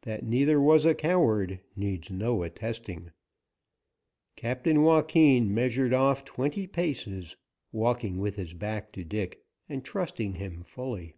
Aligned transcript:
That 0.00 0.24
neither 0.24 0.58
was 0.58 0.86
a 0.86 0.94
coward 0.94 1.60
needs 1.76 2.10
no 2.10 2.42
attesting. 2.42 3.10
Captain 4.34 4.80
Joaquin 4.82 5.52
measured 5.52 5.92
off 5.92 6.24
twenty 6.24 6.66
paces, 6.66 7.36
walking 7.70 8.16
with 8.16 8.36
his 8.36 8.54
back 8.54 8.92
to 8.92 9.04
Dick 9.04 9.42
and 9.68 9.84
trusting 9.84 10.36
him 10.36 10.62
fully. 10.62 11.16